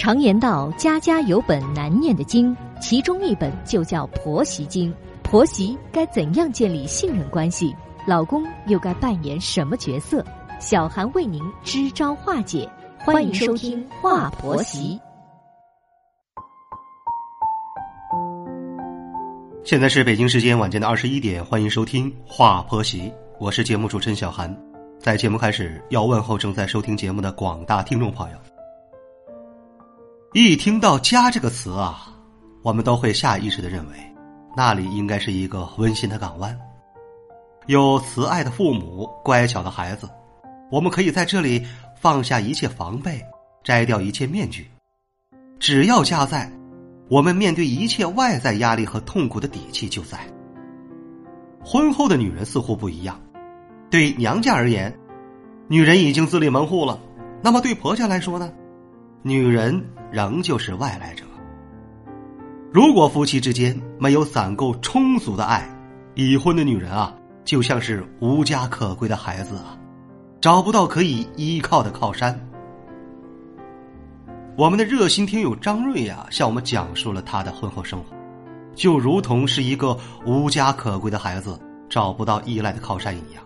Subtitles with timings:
[0.00, 4.90] 常言道：“家家有本难念的经”，其中一本就叫《婆媳经》。
[5.22, 7.76] 婆媳该怎样建立信任关系？
[8.06, 10.24] 老公又该扮演什么角色？
[10.58, 12.66] 小韩为您支招化解。
[13.00, 14.98] 欢迎收听《话婆媳》。
[19.62, 23.02] 现在是北京时间晚间的二十一点，欢迎收听《话婆媳》，
[23.38, 24.50] 我是节目主持人小韩。
[24.98, 28.38] 在节目开始，要问候正在收听节目的广大听众朋友。
[30.32, 32.06] 一听到“家”这个词啊，
[32.62, 33.96] 我们都会下意识的认为，
[34.56, 36.56] 那里应该是一个温馨的港湾，
[37.66, 40.08] 有慈爱的父母，乖巧的孩子，
[40.70, 41.66] 我们可以在这里
[42.00, 43.20] 放下一切防备，
[43.64, 44.70] 摘掉一切面具，
[45.58, 46.48] 只要家在，
[47.08, 50.16] 我们面对一切外在压力和痛苦的底气就在。
[51.60, 53.20] 婚后的女人似乎不一样，
[53.90, 54.96] 对娘家而言，
[55.66, 57.00] 女人已经自立门户了，
[57.42, 58.52] 那么对婆家来说呢？
[59.22, 61.24] 女人仍旧是外来者。
[62.72, 65.68] 如果夫妻之间没有攒够充足的爱，
[66.14, 67.12] 已婚的女人啊，
[67.44, 69.76] 就像是无家可归的孩子啊，
[70.40, 72.38] 找不到可以依靠的靠山。
[74.56, 78.14] 我们的热心听友张瑞呀，向我们讲述了他的婚后生活，
[78.74, 83.42] 就如同是一个无家可归的孩子找不到依赖的靠山一样。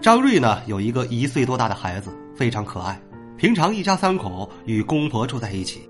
[0.00, 2.98] 张瑞呢，有一个一岁多大的孩子，非常可爱。
[3.36, 5.88] 平常一家三口与公婆住在一起，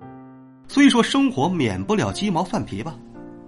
[0.66, 2.96] 虽说生活免不了鸡毛蒜皮吧，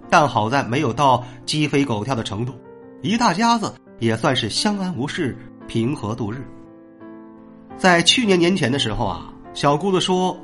[0.07, 2.53] 但好在没有到鸡飞狗跳的程度，
[3.01, 5.35] 一大家子也算是相安无事、
[5.67, 6.47] 平和度日。
[7.75, 10.37] 在去年年前的时候啊，小姑子说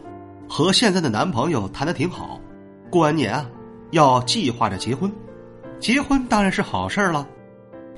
[0.50, 2.42] 和现在的男朋友谈的挺好，
[2.90, 3.48] 过完年啊
[3.92, 5.12] 要计划着结婚，
[5.80, 7.28] 结婚当然是好事了，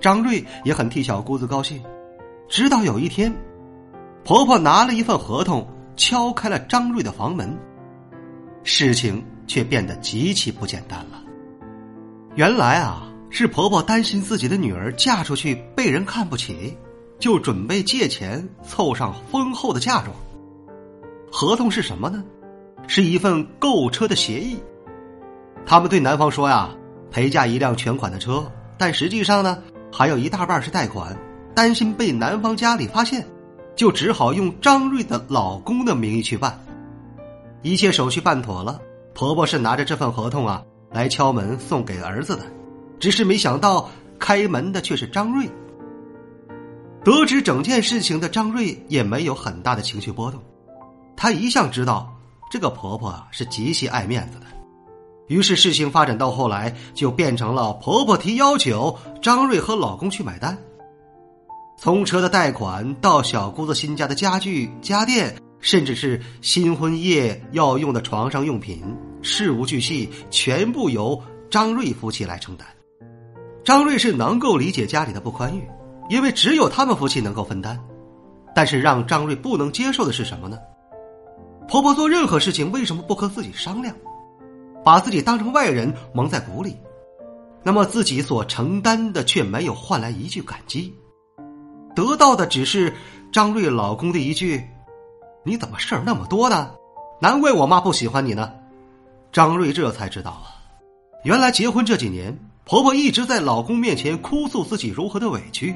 [0.02, 1.82] 张瑞也很替小姑子高兴。
[2.50, 3.34] 直到有一天。
[4.26, 7.56] 婆婆拿了一份合同，敲开了张瑞的房门。
[8.64, 11.22] 事情却变得极其不简单了。
[12.34, 16.76] 原来啊，是婆婆担心自己的女儿嫁出去被人看不起，
[17.20, 20.08] 就准备借钱凑上丰厚的嫁妆。
[21.32, 22.24] 合同是什么呢？
[22.88, 24.58] 是一份购车的协议。
[25.68, 26.72] 他们对男方说呀，
[27.12, 29.60] 陪嫁一辆全款的车，但实际上呢，
[29.94, 31.16] 还有一大半是贷款，
[31.54, 33.24] 担心被男方家里发现。
[33.76, 36.58] 就只好用张瑞的老公的名义去办，
[37.62, 38.80] 一切手续办妥了，
[39.14, 42.44] 婆婆是拿着这份合同啊来敲门送给儿子的，
[43.00, 45.50] 只是没想到开门的却是张瑞。
[47.04, 50.42] 得知整件事情的张瑞也没有很大的情绪波动，
[51.16, 52.12] 她一向知道
[52.50, 54.46] 这个婆婆是极其爱面子的，
[55.28, 60.58] 于是事情发展到后来就变成了婆婆提要求，张瑞和老公去买单。
[61.86, 68.82] 从车的贷款到小姑子新家的家具家电，甚至是新婚夜要用的床上用品，
[69.22, 72.68] 事无巨细，全部由张瑞夫妻来承担。
[73.64, 75.62] 张瑞是能够理解家里的不宽裕，
[76.10, 77.80] 因为只有他们夫妻能够分担。
[78.56, 80.58] 但是让张瑞不能接受的是什么呢？
[81.68, 83.96] 婆婆做任何事情为什么不和自己商量，
[84.84, 86.76] 把自己当成外人蒙在鼓里？
[87.62, 90.92] 那么自己所承担的却没有换来一句感激。
[91.96, 92.94] 得到的只是
[93.32, 94.64] 张瑞老公的一句
[95.44, 96.72] ：“你怎么事儿那么多呢？
[97.22, 98.52] 难怪我妈不喜欢你呢。”
[99.32, 100.60] 张瑞这才知道啊，
[101.24, 105.76] 原来结婚这几年，婆婆一直在老公面前哭诉自己如何的委屈，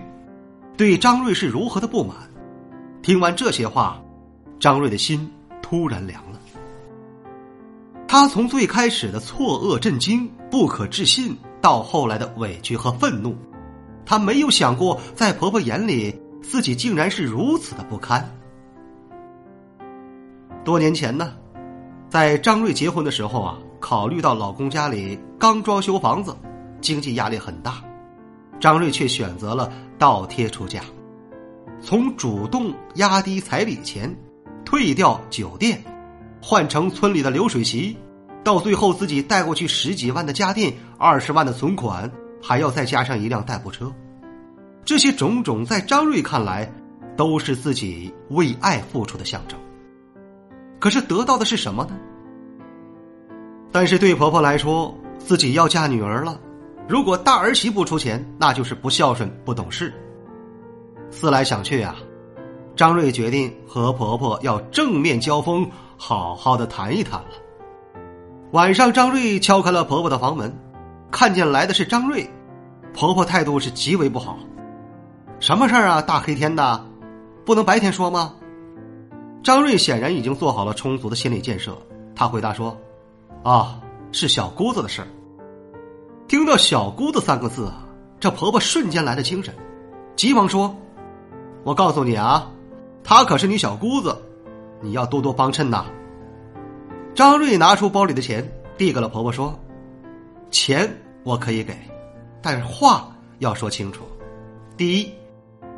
[0.77, 2.15] 对张瑞是如何的不满。
[3.01, 4.01] 听完这些话，
[4.59, 5.29] 张瑞的心
[5.61, 6.39] 突然凉了。
[8.07, 13.35] 他从最开始的错愕、震惊、不可置信，到后来的委屈和愤怒。
[14.09, 18.27] 她没有想过，在婆婆眼里，自己竟然是如此的不堪。
[20.65, 21.35] 多年前呢，
[22.09, 26.35] 在张瑞结婚的时候啊，考虑到老公家里刚装修房子，
[26.81, 27.83] 经济压力很大，
[28.59, 30.81] 张瑞却选择了倒贴出价，
[31.79, 34.11] 从主动压低彩礼钱，
[34.65, 35.83] 退掉酒店，
[36.41, 37.95] 换成村里的流水席，
[38.43, 42.11] 到最后自己带过去十几万的家电，二十万的存款。
[42.41, 43.91] 还要再加上一辆代步车，
[44.85, 46.71] 这些种种在张瑞看来，
[47.15, 49.59] 都是自己为爱付出的象征。
[50.79, 51.97] 可是得到的是什么呢？
[53.71, 56.39] 但是对婆婆来说，自己要嫁女儿了，
[56.87, 59.93] 如果大儿媳不出钱，那就是不孝顺、不懂事。
[61.11, 61.95] 思来想去啊，
[62.75, 67.29] 张瑞决定和婆婆要正面交锋，好好的谈一谈了。
[68.51, 70.51] 晚上，张瑞敲开了婆婆的房门。
[71.11, 72.29] 看见来的是张瑞，
[72.93, 74.37] 婆婆态度是极为不好。
[75.39, 76.01] 什么事儿啊？
[76.01, 76.85] 大黑天的，
[77.45, 78.33] 不能白天说吗？
[79.41, 81.75] 张瑞显然已经做好了充足的心理建设，
[82.13, 82.77] 他回答说
[83.41, 83.79] ：“啊，
[84.11, 85.07] 是小姑子的事儿。”
[86.27, 87.71] 听到“小姑子”三个字，
[88.19, 89.55] 这婆婆瞬间来了精神，
[90.15, 90.75] 急忙说
[91.63, 92.51] ：“我告诉你啊，
[93.03, 94.15] 她可是你小姑子，
[94.81, 95.85] 你要多多帮衬呐。”
[97.15, 98.47] 张瑞拿出包里的钱，
[98.77, 99.57] 递给了婆婆说
[100.51, 100.89] ：“钱
[101.23, 101.77] 我可以给，
[102.41, 103.09] 但是话
[103.39, 104.03] 要说清楚。
[104.77, 105.11] 第一，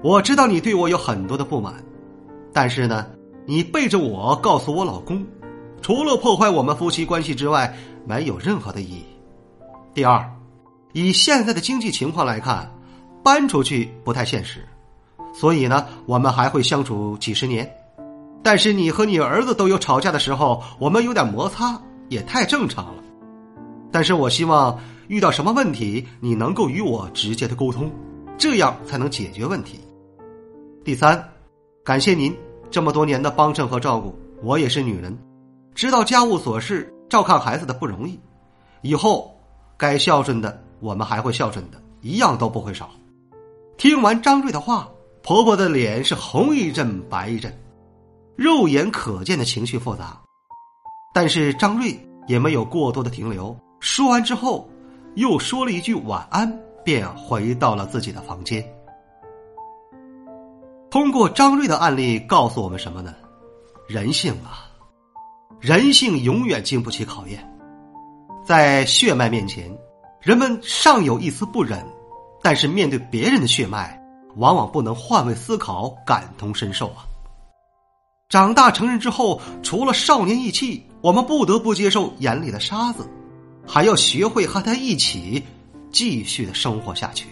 [0.03, 1.73] 我知道你对我有很多的不满，
[2.53, 3.07] 但是呢。”
[3.47, 5.25] 你背着我告诉我老公，
[5.81, 7.75] 除了破坏我们夫妻关系之外，
[8.06, 9.03] 没有任何的意义。
[9.95, 10.23] 第二，
[10.94, 12.71] 以现在的经济情况来看，
[13.24, 14.63] 搬出去不太现实，
[15.33, 17.69] 所以呢，我们还会相处几十年。
[18.44, 23.00] 但是你和你儿子都有吵架的时候，我们有点摩擦也太正常了。
[23.91, 27.91] 但是我希望遇到什么问题，你能够与我直接的沟通，
[28.38, 29.79] 这样才能解决问题。
[30.83, 31.29] 第三，
[31.83, 32.35] 感谢您。
[32.71, 35.17] 这么多年的帮衬和照顾，我也是女人，
[35.75, 38.17] 知道家务琐事、照看孩子的不容易。
[38.81, 39.38] 以后
[39.77, 42.89] 该孝顺的，我们还会孝顺的，一样都不会少。
[43.77, 44.88] 听完张瑞的话，
[45.21, 47.53] 婆婆的脸是红一阵白一阵，
[48.38, 50.17] 肉眼可见的情绪复杂。
[51.13, 51.93] 但是张瑞
[52.25, 54.69] 也没有过多的停留，说完之后，
[55.16, 56.56] 又说了一句晚安，
[56.86, 58.63] 便回到了自己的房间。
[60.92, 63.16] 通过张瑞的案例告诉我们什么呢？
[63.88, 64.69] 人性啊，
[65.60, 67.44] 人性永远经不起考验。
[68.45, 69.75] 在血脉面前，
[70.19, 71.84] 人们尚有一丝不忍，
[72.44, 74.00] 但是面对别人的血脉，
[74.36, 77.01] 往往不能换位思考、感同身受啊。
[78.30, 83.10] 长大成人之后，除了少年意气，我们不得不接受眼里的沙子，
[83.66, 85.44] 还要学会和他一起
[85.92, 87.28] 继续的生活下去。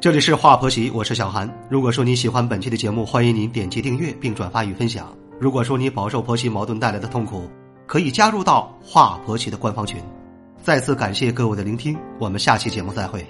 [0.00, 1.52] 这里是华婆媳，我是小韩。
[1.68, 5.12] 如果说你喜欢本期的节目，欢迎您点击订阅并转发与分享。
[5.40, 7.50] 如果说你饱受婆媳矛盾带来的痛苦，
[7.86, 10.00] 可以加入到华婆媳的官方群。
[10.62, 13.26] 再次感谢各位的聆听，我们下期节目再会。